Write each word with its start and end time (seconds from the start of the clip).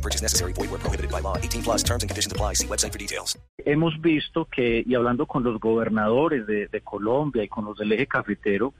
No 0.00 0.02
purchase 0.02 0.22
necessary. 0.22 0.52
Void 0.54 0.70
where 0.70 0.80
prohibited 0.80 1.10
by 1.10 1.20
law. 1.20 1.36
18 1.36 1.62
plus 1.62 1.82
terms 1.84 2.02
and 2.02 2.08
conditions 2.10 2.32
apply. 2.32 2.54
See 2.54 2.66
website 2.66 2.92
for 2.92 2.98
details. 2.98 3.38
Hemos 3.66 4.00
visto 4.00 4.46
que, 4.46 4.82
y 4.86 4.94
hablando 4.94 5.26
con 5.26 5.42
los 5.44 5.60
gobernadores 5.60 6.46
de, 6.46 6.68
de 6.68 6.80
Colombia 6.80 7.44
y 7.44 7.48
con 7.48 7.66
los 7.66 7.76
del 7.76 7.92
eje 7.92 8.06
cafetero, 8.06 8.72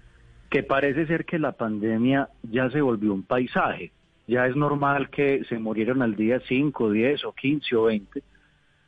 que 0.49 0.63
parece 0.63 1.07
ser 1.07 1.27
que 1.27 1.39
la 1.39 1.53
pandemia 1.53 2.31
ya 2.43 2.71
se 2.71 2.81
volvió 2.81 3.13
un 3.13 3.23
paisaje. 3.23 3.93
Ya 4.27 4.47
es 4.47 4.57
normal 4.57 5.11
que 5.11 5.45
se 5.49 5.59
murieron 5.59 6.01
al 6.03 6.17
día 6.17 6.41
5, 6.49 6.91
10 6.91 7.25
o 7.27 7.33
15 7.35 7.77
o 7.77 7.83
20. 7.85 8.23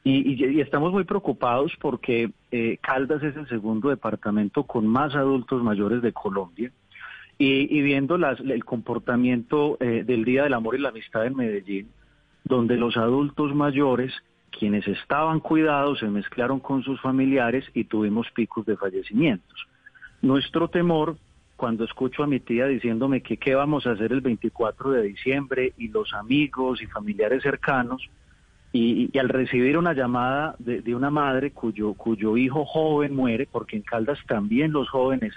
Y, 0.05 0.33
y- 0.33 0.57
y 0.57 0.60
estamos 0.62 0.91
muy 0.93 1.05
preocupados 1.05 1.73
porque 1.80 2.30
eh, 2.51 2.79
Caldas 2.80 3.23
es 3.23 3.37
el 3.37 3.46
segundo 3.49 3.91
departamento 3.91 4.62
con 4.65 4.87
más 4.87 5.15
adultos 5.15 5.62
mayores 5.62 6.01
de 6.01 6.12
Colombia. 6.15 6.73
Y, 7.38 7.77
y 7.77 7.83
viendo 7.83 8.16
las- 8.16 8.41
el 8.41 8.65
comportamiento 8.65 9.77
eh, 9.80 10.02
del 10.07 10.24
Día 10.24 10.45
del 10.45 10.55
Amor 10.55 10.77
y 10.77 10.79
la 10.79 10.88
Amistad 10.88 11.27
en 11.27 11.37
Medellín, 11.37 11.88
donde 12.45 12.77
los 12.77 12.96
adultos 12.96 13.55
mayores, 13.55 14.12
quienes 14.51 14.87
estaban 14.87 15.41
cuidados, 15.41 16.01
se 16.01 16.09
mezclaron 16.09 16.60
con 16.60 16.82
sus 16.82 17.01
familiares 17.01 17.65
y 17.74 17.84
tuvimos 17.84 18.30
picos 18.32 18.66
de 18.66 18.77
fallecimientos. 18.77 19.66
Nuestro 20.21 20.68
temor, 20.68 21.16
cuando 21.57 21.84
escucho 21.84 22.23
a 22.23 22.26
mi 22.26 22.40
tía 22.40 22.66
diciéndome 22.66 23.23
que 23.23 23.37
qué 23.37 23.54
vamos 23.54 23.87
a 23.87 23.93
hacer 23.93 24.12
el 24.12 24.21
24 24.21 24.90
de 24.93 25.02
diciembre 25.02 25.73
y 25.79 25.88
los 25.88 26.12
amigos 26.15 26.82
y 26.82 26.87
familiares 26.87 27.43
cercanos, 27.43 28.09
y, 28.74 29.16
al 29.18 29.29
recibir 29.29 29.77
una 29.77 29.93
llamada 29.93 30.54
de, 30.59 30.80
de 30.80 30.95
una 30.95 31.10
madre 31.10 31.51
cuyo, 31.51 31.93
cuyo 31.93 32.38
hijo 32.38 32.65
joven 32.65 33.15
muere, 33.15 33.46
porque 33.51 33.77
en 33.77 33.82
Caldas 33.82 34.18
también 34.27 34.73
los 34.73 34.88
jóvenes 34.88 35.34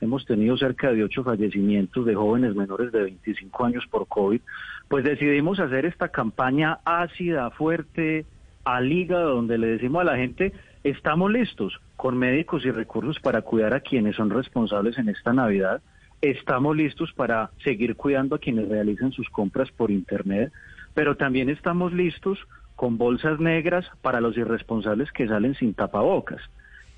hemos 0.00 0.24
tenido 0.26 0.56
cerca 0.56 0.92
de 0.92 1.04
ocho 1.04 1.24
fallecimientos 1.24 2.06
de 2.06 2.14
jóvenes 2.14 2.54
menores 2.54 2.92
de 2.92 3.02
25 3.02 3.64
años 3.64 3.86
por 3.90 4.06
COVID, 4.06 4.40
pues 4.88 5.04
decidimos 5.04 5.60
hacer 5.60 5.86
esta 5.86 6.08
campaña 6.08 6.78
ácida, 6.84 7.50
fuerte, 7.50 8.24
al 8.64 8.92
hígado, 8.92 9.34
donde 9.36 9.58
le 9.58 9.68
decimos 9.68 10.02
a 10.02 10.04
la 10.04 10.16
gente, 10.16 10.52
estamos 10.84 11.30
listos 11.30 11.80
con 11.96 12.16
médicos 12.16 12.64
y 12.64 12.70
recursos 12.70 13.18
para 13.20 13.42
cuidar 13.42 13.74
a 13.74 13.80
quienes 13.80 14.16
son 14.16 14.30
responsables 14.30 14.98
en 14.98 15.08
esta 15.08 15.32
Navidad, 15.32 15.80
estamos 16.20 16.76
listos 16.76 17.12
para 17.12 17.50
seguir 17.64 17.96
cuidando 17.96 18.36
a 18.36 18.38
quienes 18.38 18.68
realizan 18.68 19.12
sus 19.12 19.28
compras 19.30 19.70
por 19.70 19.90
Internet, 19.90 20.52
pero 20.94 21.16
también 21.16 21.48
estamos 21.48 21.92
listos 21.92 22.38
con 22.76 22.98
bolsas 22.98 23.40
negras 23.40 23.86
para 24.02 24.20
los 24.20 24.36
irresponsables 24.36 25.10
que 25.12 25.26
salen 25.26 25.54
sin 25.54 25.74
tapabocas. 25.74 26.40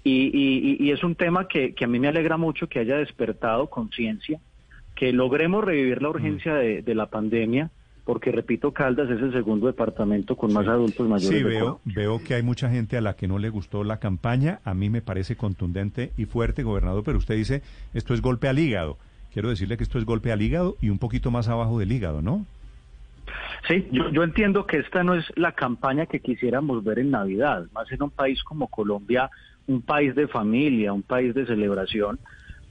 Y, 0.02 0.30
y- 0.32 0.76
y- 0.80 0.90
es 0.92 1.04
un 1.04 1.14
tema 1.14 1.46
que, 1.46 1.74
que 1.74 1.84
a 1.84 1.88
mí 1.88 1.98
me 1.98 2.08
alegra 2.08 2.36
mucho 2.38 2.68
que 2.68 2.78
haya 2.78 2.96
despertado 2.96 3.68
conciencia, 3.68 4.40
que 4.94 5.12
logremos 5.12 5.62
revivir 5.64 6.00
la 6.02 6.08
urgencia 6.10 6.54
de, 6.54 6.82
de 6.82 6.94
la 6.94 7.06
pandemia, 7.06 7.70
porque 8.04 8.32
repito, 8.32 8.72
Caldas 8.72 9.10
es 9.10 9.20
el 9.20 9.32
segundo 9.32 9.66
departamento 9.66 10.36
con 10.36 10.52
más 10.52 10.66
adultos 10.66 11.06
mayores. 11.06 11.28
Sí, 11.38 11.44
veo, 11.44 11.80
veo 11.84 12.22
que 12.24 12.34
hay 12.34 12.42
mucha 12.42 12.70
gente 12.70 12.96
a 12.96 13.00
la 13.02 13.14
que 13.14 13.28
no 13.28 13.38
le 13.38 13.50
gustó 13.50 13.84
la 13.84 13.98
campaña. 13.98 14.60
A 14.64 14.72
mí 14.74 14.88
me 14.88 15.02
parece 15.02 15.36
contundente 15.36 16.10
y 16.16 16.24
fuerte, 16.24 16.62
gobernador, 16.62 17.02
pero 17.04 17.18
usted 17.18 17.36
dice 17.36 17.62
esto 17.94 18.14
es 18.14 18.22
golpe 18.22 18.48
al 18.48 18.58
hígado. 18.58 18.96
Quiero 19.32 19.50
decirle 19.50 19.76
que 19.76 19.84
esto 19.84 19.98
es 19.98 20.04
golpe 20.06 20.32
al 20.32 20.42
hígado 20.42 20.76
y 20.80 20.88
un 20.88 20.98
poquito 20.98 21.30
más 21.30 21.48
abajo 21.48 21.78
del 21.78 21.92
hígado, 21.92 22.20
¿no? 22.22 22.46
Sí, 23.68 23.86
yo, 23.92 24.10
yo 24.10 24.22
entiendo 24.22 24.66
que 24.66 24.78
esta 24.78 25.04
no 25.04 25.14
es 25.14 25.24
la 25.36 25.52
campaña 25.52 26.06
que 26.06 26.20
quisiéramos 26.20 26.82
ver 26.82 26.98
en 26.98 27.10
Navidad, 27.10 27.66
más 27.72 27.90
en 27.92 28.02
un 28.02 28.10
país 28.10 28.42
como 28.42 28.68
Colombia, 28.68 29.30
un 29.66 29.82
país 29.82 30.14
de 30.14 30.26
familia, 30.26 30.92
un 30.92 31.02
país 31.02 31.34
de 31.34 31.46
celebración, 31.46 32.18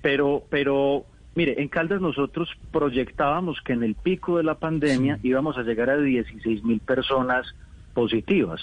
pero, 0.01 0.43
pero 0.49 1.05
mire, 1.35 1.61
en 1.61 1.67
Caldas 1.67 2.01
nosotros 2.01 2.49
proyectábamos 2.71 3.61
que 3.61 3.73
en 3.73 3.83
el 3.83 3.95
pico 3.95 4.37
de 4.37 4.43
la 4.43 4.55
pandemia 4.55 5.19
íbamos 5.23 5.57
a 5.57 5.63
llegar 5.63 5.89
a 5.89 5.97
16 5.97 6.63
mil 6.63 6.79
personas 6.79 7.45
positivas. 7.93 8.61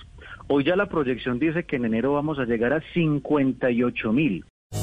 Hoy 0.48 0.64
ya 0.64 0.76
la 0.76 0.88
proyección 0.88 1.38
dice 1.38 1.64
que 1.64 1.76
en 1.76 1.84
enero 1.84 2.12
vamos 2.12 2.38
a 2.38 2.44
llegar 2.44 2.72
a 2.72 2.82
58 2.92 4.12
mil. 4.12 4.44